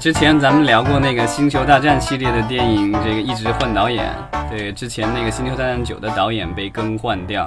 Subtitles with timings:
[0.00, 4.10] 之前咱们聊过那个《星球大战》系列的电影，这个一直换导演。
[4.50, 7.46] 对，之前那个《星球大战九》的导演被更换掉，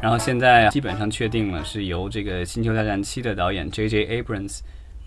[0.00, 4.20] 然后现在基本上确定了是由这个《星球大战七》的导演 J.J.
[4.20, 4.58] Abrams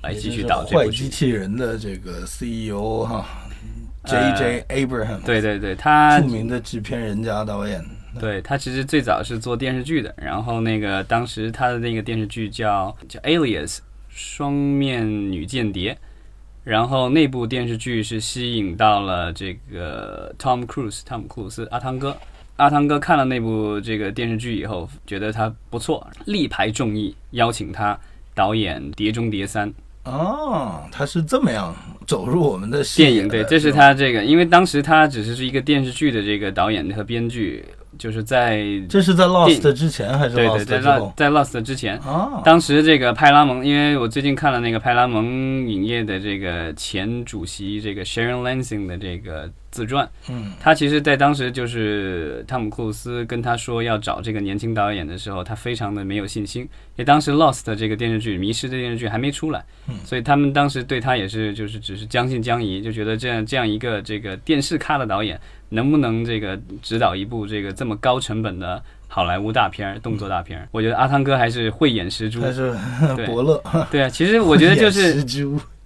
[0.04, 0.88] 来继续导这部剧。
[0.88, 3.26] 坏机器人的这个 CEO 哈
[4.06, 4.66] ，J.J.
[4.70, 7.84] Abrams，对对对，他著名的制片人加导演。
[8.22, 15.98] 对他其实最早是做电视剧的，然后那个当时他的那个电视剧叫叫 Alias 双面女间谍。
[16.66, 22.18] 然后那部电视剧是吸引到了这个 Tom Cruise，汤姆·克鲁斯，阿汤哥。
[22.58, 27.98] 阿汤哥看了那部这个电视剧以后，觉得他不错，力排众议，邀请他
[28.34, 29.70] 导演《碟中谍三》。
[30.06, 31.76] 哦，他是这么样
[32.08, 37.64] 走入我们的电影，对，这是他这个，因为当时他只是是一个电视剧的这个导演和编剧。
[37.98, 42.42] 就是在这是在 Lost 之前还是对对，在 Lost 在 Lost 之前啊。
[42.44, 65.38] 当时这个派拉蒙，因为我最近看了那个派拉蒙影业的这个前主席这个 Sharon Lansing 的这个自传，嗯，他其实，在当时就是汤姆·克鲁斯跟他说要找这个年轻导演的时候，他非常的没有信心，因为当时 Lost 这个电视剧迷失的电视剧还没出来，嗯，所以他们当时对他也是就是只是将信将疑，就觉得这样这样一个这个电视咖的导演。
[65.70, 70.70] 能不能这个指导一部这个这么高成本的好莱坞大片儿、动作大片儿？
[70.72, 72.72] 我觉得阿汤哥还是慧眼识珠，还是
[73.26, 73.62] 伯乐。
[73.92, 75.26] 对啊，其实我觉得就是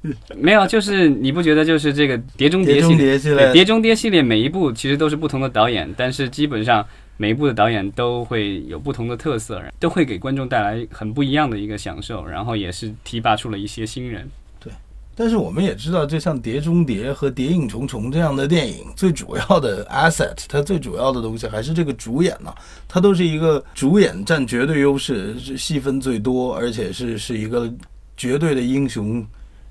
[0.38, 3.18] 没有，就是你不觉得就是这个《碟中谍》系列，
[3.52, 6.86] 《碟中谍》系列每一部其实都是不同的导演，但是基本上
[7.18, 14.26] 每一部的导演都会有不同的特色，都会给观众带来很不一样的一个享受，然后也是提拔出了一些新人。
[14.60, 14.72] 对
[15.16, 22.56] 但是我们也知道，就像《碟中谍》和《谍影重重》这样的电影，最主要的 asset，它最主要的东西还是这个主演呢。
[22.88, 27.70] 它都是一个主演占绝对优势，是戏份最多，而且是是一个
[28.16, 29.22] 绝对的英雄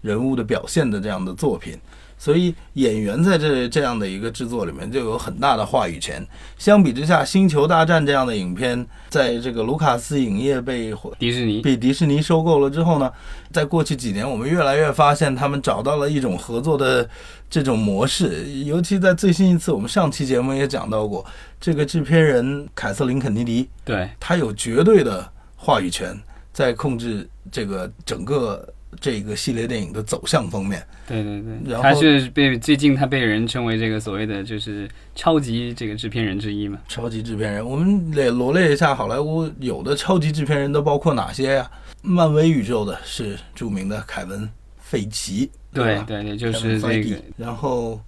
[0.00, 1.78] 人物的表现的这样的作品。
[2.20, 6.20] 所以演员在这这样的一个制作里面就有很大的话语权。
[6.58, 13.08] 相比之下，《星球大战》这样的影片，在这个卢卡斯影业被迪士尼被迪士尼收购了之后呢，
[13.52, 17.08] 在过去几年，我们越来越发现他们找到了一种合作的
[17.48, 18.52] 这种模式。
[18.64, 21.24] 尤其在最新一次，我们上期节目也讲到过，
[21.60, 26.20] 这个制片人凯瑟琳·肯尼迪，对他有绝对的话语权，
[26.52, 28.68] 在控制这个整个。
[29.00, 36.78] 这个系列电影的走向方面，对对对，然后他是被最近他被人称为这个所谓的就是超级这个制片人之一嘛。
[36.88, 41.70] 超级制片人，我们得罗列一下好莱坞有的超级制片人都包括哪些呀？
[42.02, 44.42] 漫威宇宙的是著名的凯文·
[44.78, 47.16] 费奇，对对对，就是这个。
[47.36, 48.00] 然后，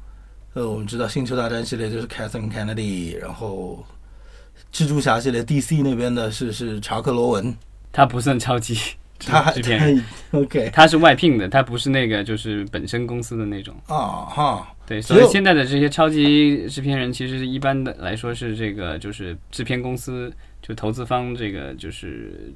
[0.55, 3.85] 呃，我们知道星球大战系列就是 Catherine Kennedy，然后
[4.73, 7.55] 蜘蛛侠系列 DC 那边的是是查克·罗文，
[7.93, 8.79] 他不算超级。
[9.27, 14.69] 他制片人，OK，他是外聘的，他不是那个就是本身公司的那种啊哈。
[14.87, 22.53] 对，所以现在的这些超级制片人，其实一般的来说是这个就是制片公司就投资方这个就是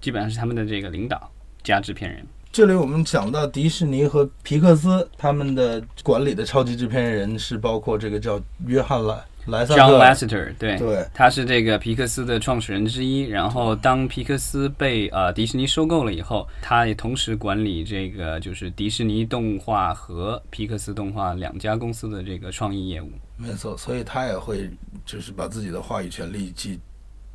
[0.00, 1.30] 基本上是他们的这个领导
[1.64, 2.24] 加制片人。
[2.52, 9.16] 这里我们讲到迪士尼和皮克斯他们的管理的超级制片人是包括这个叫约翰莱。
[9.46, 13.22] John Lasseter，对，对，他是这个皮克斯的创始人之一。
[13.22, 23.10] 然后，当皮克斯被呃迪士尼收购了以后，他也同时管理这个就是迪士尼动画和皮克斯动画两家公司的这个创意业务。
[23.36, 24.70] 没错，所以他也会
[25.04, 26.78] 就是把自己的话语权利去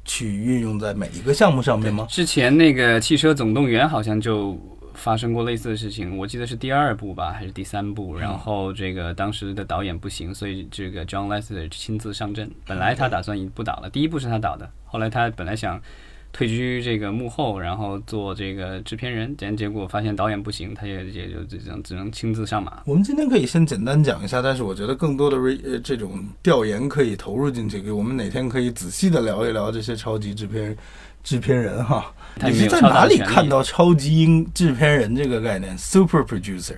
[0.06, 2.08] 去运用在每一个项目上面吗？
[2.10, 4.58] 之前那个汽车总动员好像就。
[4.98, 8.18] 发生过类似的事情，我记得是第二部吧，还是第三部？
[8.18, 12.52] 然后这个当时的导演不行，所以这个 John Lasseter 亲自上阵。
[12.66, 15.80] 本来他打算不导了，第一部是他导的，后来他本来想
[16.34, 22.82] 退居这个幕后，然后做这个制片人，但结果发现导演不行，他也也就只能只能亲自上马。
[22.86, 30.76] 我们今天可以先简单讲一下，但是我觉得更多的呃这种调研可以投入进去，给我们哪天可以仔细的聊一聊这些超级制片
[31.28, 32.14] 制片人哈。
[32.42, 36.78] 你是在哪里看到超级英制片人这个概念？Super producer，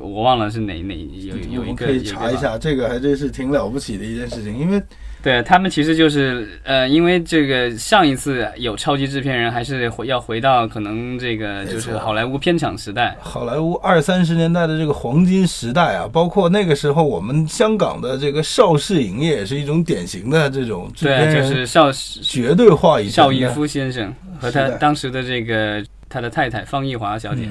[0.00, 4.82] 我忘了是哪哪有有一个可以查一下，这个还真是挺了不起的一件事情，因为。
[5.22, 23.12] 对他们其实就是呃，因为这个上一次有超级制片人，还是回要回到可能这个就是好莱坞片场时代，好莱坞二三十年代的这个黄金时代啊，包括那个时候我们香港的这个邵氏影业也是一种典型的这种制片人，就是邵绝对话语权。
[23.12, 24.10] 邵逸夫先生
[24.40, 27.42] 和他当时的这个他的太太方逸华小姐，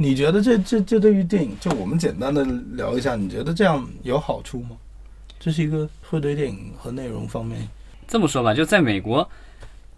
[0.00, 4.70] 你觉得这这这对于电影，就我们简单的聊一下，你觉得这样有好处吗？
[5.40, 7.60] 这是一个会对电影和内容方面
[8.06, 9.28] 这么说吧，就在美国，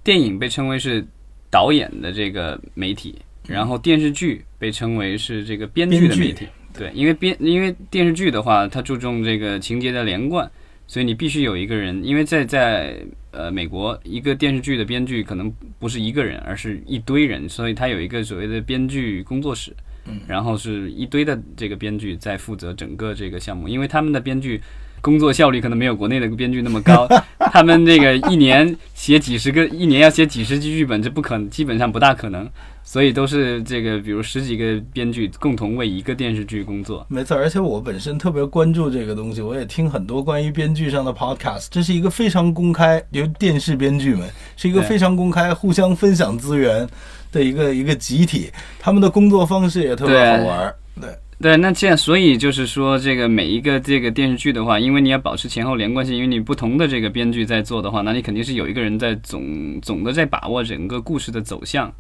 [0.03, 1.07] 电影被称为是
[1.51, 3.15] 导演的这个媒体，
[3.47, 6.49] 然后电视剧被称为是这个编剧的媒体。
[6.73, 10.51] 对，因为编因为电视剧的话，它注重这个情节的连贯，
[10.87, 12.97] 所以你必须有一个人，因为在在
[13.33, 19.75] 呃美国，一个电视剧的编剧可能不是一个人，而是一堆人，所以他有一个所谓的编剧工作室，
[20.11, 24.61] 嗯，然后是一堆的这个编剧在负责整个这个项目，因为他们的编剧。
[25.03, 27.09] 工作效率可能没有国内的编剧那么高，
[27.51, 32.47] 他们那个一年写几十个，一年要写几十集剧本，这不可能，基本上不大可能，
[32.91, 37.07] 所以都是这个，比如十几个编剧共同为一个电视剧工作。
[37.09, 46.85] 没错，而且我本身特别关注这个东西，我也听很多关于编剧上的 podcast，这是一个非常公开，由电视编剧们是一个非常公开、互相分享资源
[47.31, 48.51] 的一个一个集体，
[48.81, 50.75] 他们的工作方式也特别好玩。
[51.01, 51.11] 对。
[51.41, 61.91] 对，那这样，所以就是说，这个每一个这个电视剧的话，因为你要保持前后连贯性，因为你不同的这个编剧在做的话，那你肯定是有一个人在总总的在把握整个故事的走向，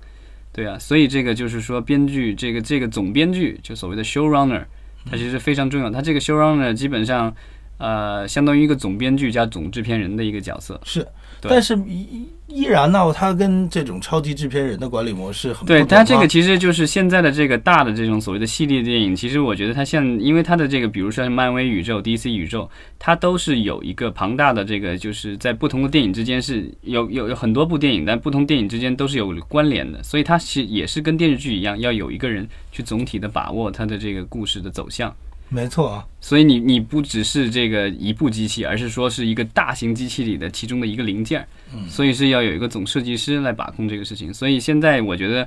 [0.52, 4.64] 对啊，所以这个就是说，编剧这个这个总编剧就所谓的 showrunner，
[5.08, 7.34] 他其实非常重要，他这个 showrunner 基本上
[7.80, 11.04] 呃相当于一个总编剧加总制片人的一个角色，是，
[11.40, 12.28] 但是依。
[12.52, 15.84] 依然呢，他跟这种超级制片人的管理模式很对。
[15.84, 22.68] 他这个其实就是现在的这个大的这种所谓的系列电影，其实我觉得他现因为他的这个，比如说漫威宇宙、DC 宇宙，
[22.98, 35.14] 它都是有一个庞大的这个，就是在不同的电影之间是有有有很多部电影，但不同电影之间都是有关联的，所以它是也是跟电视剧一样，要有一个人去总体的把握它的这个故事的走向。
[35.52, 44.32] 没错啊，所以你你不只是这个一部机器，而是说是一个大型机器里的其中的一个零件，嗯，所以是要有一个总设计师来把控这个事情。
[44.32, 45.46] 所以现在我觉得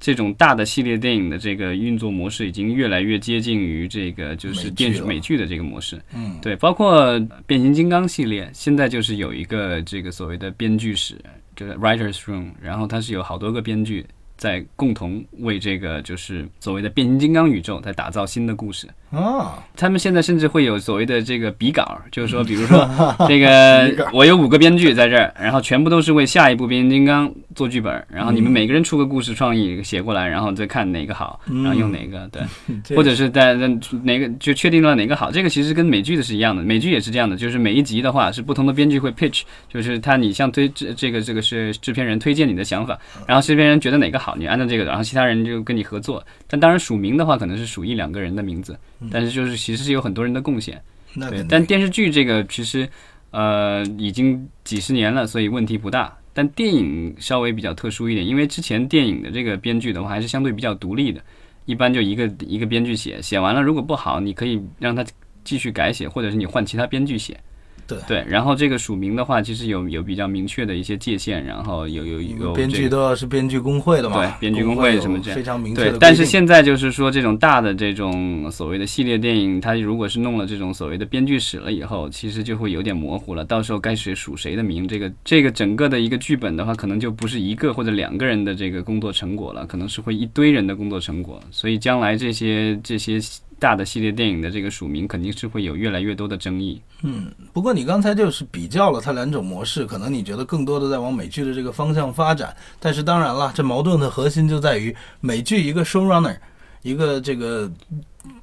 [0.00, 7.16] 这种大的系列电影的这个运作模式已经越来越接近于这个就是电视美剧的这个模式，嗯，对，包括
[7.46, 11.16] 变形金刚系列，现在就是有一个这个所谓的编剧室，
[11.54, 14.04] 就是 writers room，然后它是有好多个编剧。
[14.36, 19.62] 在共同为这个就是所谓的变形金刚宇宙在打造新的故事啊！
[19.76, 22.88] 他们现在甚至会有所谓的这个笔稿，就是说，比如说
[23.28, 33.54] 这个我有五个编剧在这儿，然后全部都是为下一部变形金刚做剧本，然后你们每个人出个故事创意写过来，然后再看哪个好，然后用哪个对，或者是在
[34.02, 35.30] 哪个就确定了哪个好。
[35.30, 39.42] 这个其实跟美剧的是一样的，美剧也是这样的，就是每一集的话是不同的编剧会 pitch，
[39.72, 42.98] 就是他你像推这这个这个是制片人推荐你的想法，
[43.28, 44.23] 然后制片人觉得哪个好。
[44.38, 46.24] 你按照这个，然后其他人就跟你合作。
[46.46, 48.78] 但当然署名的话，可能是署一两个人的名字，
[49.10, 50.80] 但是就是其实是有很多人的贡献。
[51.28, 52.88] 对，但电视剧这个其实
[53.30, 56.16] 呃已经几十年了，所以问题不大。
[56.32, 61.20] 但电影稍微比较特殊一点，因为之前电影的这个编剧的话还是相对比较独立的，
[61.64, 65.04] 一般就一个一个编剧写，写完了如果不好，你可以让他
[65.44, 67.38] 继续改写，或者是你换其他编剧写。
[67.86, 75.90] 对对，然后这个署名的话，其实有有比较明确的一些界限，然后有有有编剧都要是编剧工会的嘛，对，编剧工会什么这样非常明确。
[75.90, 83.44] 对，但是现在就是说，这种大的这种所谓的系列电影，它如果是弄了这种所谓的编剧史了以后，其实就会有点模糊了。
[83.44, 91.40] 到时候该谁署谁的名，这个这个整个的一个剧本的话，可能就不是一个或者两个人的这个工作成果了，可能是会一堆人的工作成果。
[91.50, 93.20] 所以将来这些这些。
[93.64, 96.78] 大的系列电影的这个署名肯定是会有越来越多的争议。
[97.00, 102.54] 嗯，不过你刚才就是比较了它两种模式，可能你觉得更多的在往美剧的这个方向发展。
[102.78, 106.36] 但是当然了，这矛盾的核心就在于美剧一个 showrunner，
[106.82, 107.72] 一个这个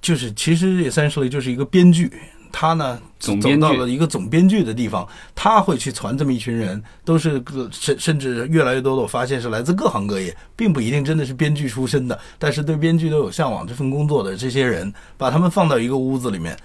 [0.02, 2.12] 就是其实 essentially 就是一个编剧。
[2.52, 16.58] 他呢，走到了一个总编剧的地方，他会去传这么一群人，都是甚甚至越来越多的，我发现是来自各行各业，并不一定真的是编剧出身的，但是对编剧都有向往这份工作的这些人，把他们放到一个屋子里面，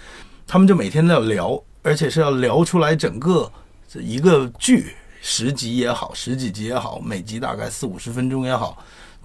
[0.46, 3.50] 他们就每天都要聊，而且是要聊出来整个
[3.94, 8.78] 一个剧十集也好，十几集也好，每集大概四五十分钟也好，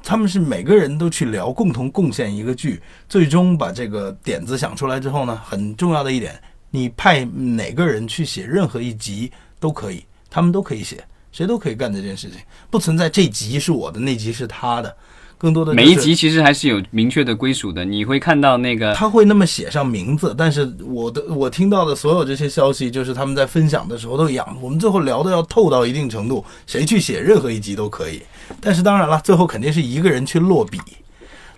[0.04, 6.42] 他们是每个人都去聊，共同贡献一个剧，最终把这个点子想出来之后呢，很重要的一点。
[6.72, 14.96] 你派哪个人去写任何一集都可以，他们都可以写，谁都可以干这件事情，不存在这集是我的，那集是他的。
[15.38, 28.22] 更多的每一集其实还是有明确的归属的，你会看到那个他会那么写上名字，但是我的我听到的所有这些消息，就是他们在分享的时候都一样，我们最后聊的要透到一定程度，谁去写任何一集都可以，
[28.62, 30.80] 但是当然了，最后肯定是一个人去落笔。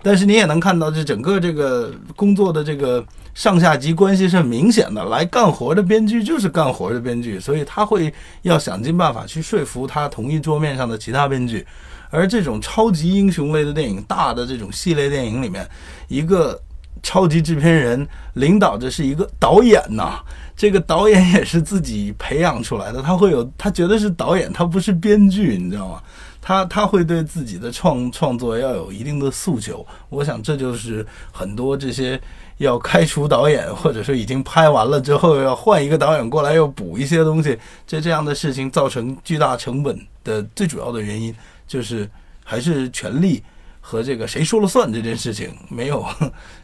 [0.02, 3.04] 但是你也能看到，这整个这个工作的这个
[3.34, 5.04] 上下级关系是明显的。
[5.04, 8.12] 来干活的编剧就是干活的编剧，所以他会
[8.42, 11.66] 要想尽办法去说服他同一桌面上的其他编剧。
[12.10, 15.68] 而这种超级英雄类的电影，大的这种系列电影里面，
[16.06, 16.60] 一个
[17.02, 20.20] 超级制片人领导着是一个导演呐。
[20.56, 26.00] 这个导演也是自己培养出来的，他会有他觉得是导演，他不是编剧，你知道吗？
[26.40, 29.84] 他他会对自己的创创作要有一定的诉求。
[30.10, 32.20] 我想这就是很多这些
[32.58, 41.34] 要开除导演，或者说已经拍完了之后要换一个导演过来又补一些东西，这这样的事情造成巨大成本的最主要的原因，
[41.66, 42.08] 就是
[42.44, 43.42] 还是权力
[43.80, 46.06] 和这个谁说了算这件事情没有，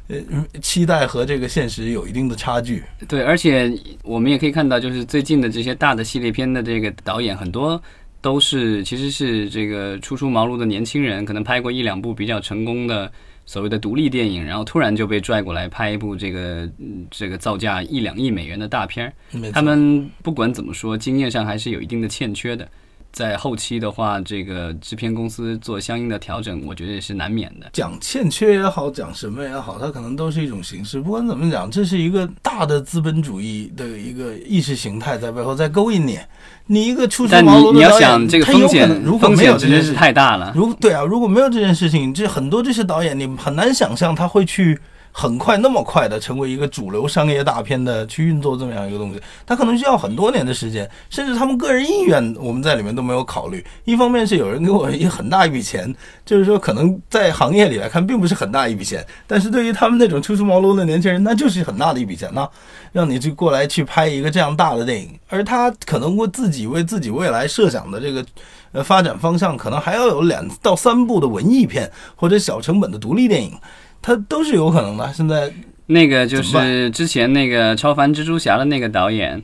[0.09, 0.17] 呃，
[0.63, 2.83] 期待和这个现实有一定的差距。
[3.09, 3.71] 对，而且
[4.03, 7.81] 我们也可以看到，就是最近的这些大的系列片的这个导演，很多
[8.21, 13.11] 都是其实是这个初出茅庐的年轻人，可能拍过一两部比较成功的
[13.47, 19.13] 所谓的独立电影，然后突然就被拽过来拍一部这个嗯这个造价一两亿美元的大片儿。
[19.53, 22.69] 他们不管怎么说，经验上还是有一定的欠缺的。
[23.12, 27.69] 在后期的话，这个制片公司做相应的调整，我觉得也是难免的。
[27.73, 31.00] 讲欠缺也好，讲什么也好，它可能都是一种形式。
[31.00, 36.19] 不管怎么讲，这是一个大的资本主义的一个意识形态在背后在勾引你。
[36.67, 40.52] 你一个初出但茅庐你你要的导演想这个他有可风险能如果没有这件事太大了。
[40.55, 44.79] 如对啊，如果没有这件事情，这很多这些导演，你很难想象他会去
[45.12, 53.64] 很快那么快的成为一个主流商业大片的去运作这么样一个东西，他可能需要很多年的时间，甚至他们个人意愿我们在里面都没有考虑。
[53.85, 62.49] 一方面是有人给我一很大一笔钱，就是说可能在行业里来看并不是很大一笔钱，但是对于他们那种初出茅庐的年轻人，那就是很大的一笔钱呐。
[62.93, 68.26] 让你去过来去拍一个这样大的电影，而他可能为自己为自己未来设想的这个
[68.73, 73.57] 呃发展方向，可能还要有两到三部的文艺片或者小成本的独立电影，
[74.02, 75.12] 它都是有可能的。
[75.12, 75.52] 现在
[75.87, 79.42] 那个就是之前那个超凡蜘蛛侠的那个导演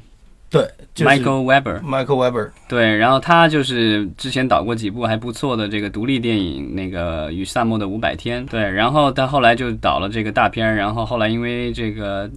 [0.48, 12.30] 对、就是、Michael Weber，Michael Weber，对，然后他就是之前导过几部还不错的这个独立电影，那个《与萨默的五百天》，对，然后他后来就导了这个大片，然后后来因为这个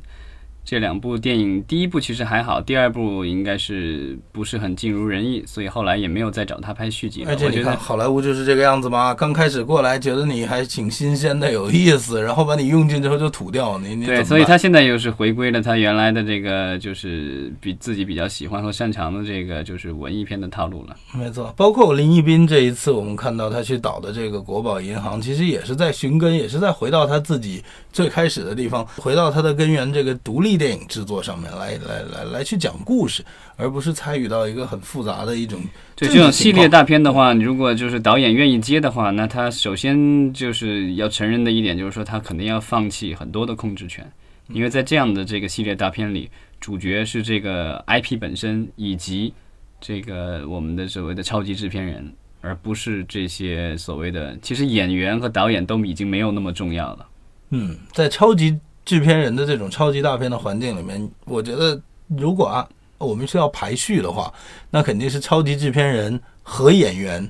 [0.69, 7.31] 这两部电影，第一部其实还好，第二部应该是不是很尽如人意，所以后来也没有再找他拍续集了。
[7.31, 20.95] 而且你看我觉得好莱坞就是这个样子嘛，刚开始过来觉得你还挺新鲜的、有意思，然后把你用尽之后就吐掉你，你对，所以他现在又是回归了他原来的这个，就是比自己比较喜欢和擅长的这个，就是文艺片的套路了。
[21.15, 33.25] 没错，包括林一斌这一次，我们看到他去导的这个国宝银行，其实也是在寻根，也是在回到他自己最开始的地方，回到他的根源，这个独立电影制作上面来，来，来，来去讲故事，
[33.55, 35.59] 而不是参与到一个很复杂的一种
[35.95, 44.05] 对这种系列大片的话，你如果就是导演愿意接的话，那他首先就是要承认的一点就是说，他肯定要放弃很多的控制权，
[44.49, 49.33] 因为在这样的这个系列大片里，主角是这个 IP 本身以及
[49.79, 57.07] 这个我们的所谓的超级制片人，而不是这些所谓的其实演员和导演都已经没有那么重要了。
[57.51, 62.67] 嗯，在超级制片人的这种超级大片的环境里面，我觉得如果啊
[62.97, 64.33] 我们是要排序的话，
[64.71, 67.29] 那肯定是超级制片人和演员，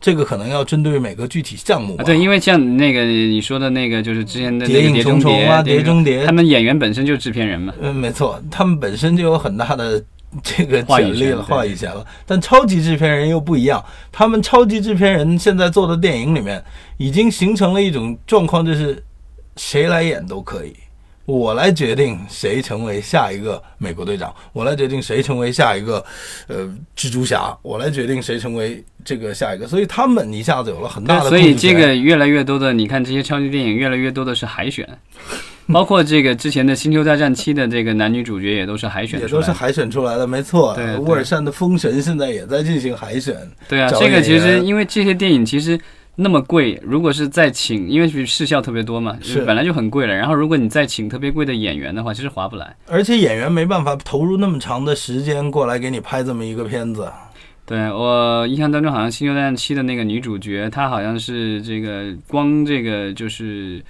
[0.00, 1.94] 这个可能要针对每个具体项目。
[1.98, 7.72] 啊，对，因为像那个你说的那个，就是之前的那个《谍影重重啊，这个碟中谍他，们演员本身就是制片人嘛。
[7.80, 10.02] 嗯，没错，他们本身就有很大的
[10.42, 12.04] 这个话语权权利了，对话语权了。
[12.26, 16.60] 但超级制片人又不一样，他们超级制片人现在做的电影里面，
[16.96, 19.00] 已经形成了一种状况，就是
[19.54, 20.74] 谁来演都可以。
[21.26, 26.02] 我来决定谁成为下一个美国队长，我来决定谁成为下一个
[26.46, 26.64] 呃
[26.96, 34.88] 蜘蛛侠，我来决定谁成为这个下一个，所以他们一下子有了很大的，所以这个越来越多的，你看这些超级电影越来越多的是海选，
[35.72, 39.20] 包括这个之前的《星球大战七》的这个男女主角也都是海选。
[39.20, 40.74] 也都是海选出来的，没错。
[40.76, 43.36] 对对乌尔善的《封神》现在也在进行海选，
[43.68, 45.76] 对啊，这个其实因为这些电影其实
[46.18, 50.14] 那么贵，如果是再请，因为是视效特别多嘛，是本来就很贵了。
[50.14, 52.74] 然后如果你再请特别贵的演员的话，其实划不来。
[52.88, 57.06] 而且演员没办法投入那么长的时间过来给你拍这么一个片子。
[57.66, 63.82] 对我印象当中，好像《星球大战七》的那个女主角，她好像是这个光这个就是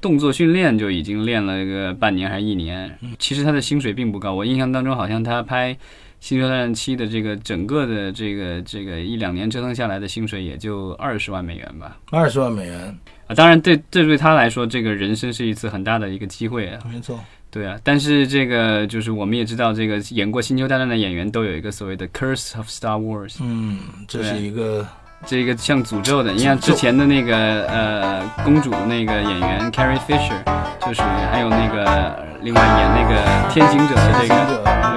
[0.00, 2.98] 动作训练就已经练了个半年还是一年。
[3.18, 5.72] 其实她的薪水并不高，我印象当中好像她拍
[6.22, 11.96] 《星球大战七》的这个整个的这个这个一两年折腾下来的薪水也就二十万美元吧。
[12.12, 16.78] 二十万美元，啊，当然对这对他来说，这个人生是一次很大的一个机会啊。
[16.88, 17.18] 没错。
[17.50, 23.38] 对啊，但是这个就是我们也知道，这个演过《星球大战》的演员都有一个所谓的 “curse of Star Wars”。
[23.42, 24.86] 嗯，这是一个
[25.26, 30.40] 这个像诅咒的，你像之前的那个呃公主的那个演员 Carrie Fisher
[30.86, 33.14] 就属于，还有那个呃另外演那个
[33.50, 34.34] 天行者的这个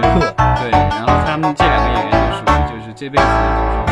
[0.01, 0.33] 克。
[0.59, 3.85] 对，然后他们这两个演员就属于就是这辈子的就是